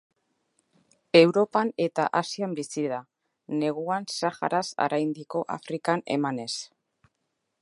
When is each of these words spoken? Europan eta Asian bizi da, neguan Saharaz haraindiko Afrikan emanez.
Europan 1.19 1.71
eta 1.85 2.07
Asian 2.21 2.57
bizi 2.61 2.87
da, 2.95 3.03
neguan 3.61 4.11
Saharaz 4.17 4.65
haraindiko 4.87 5.47
Afrikan 5.61 6.07
emanez. 6.19 6.53